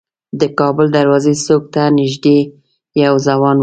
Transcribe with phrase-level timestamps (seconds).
[0.39, 2.39] د کابل دروازې څوک ته نیژدې
[3.03, 3.59] یو ځوان و.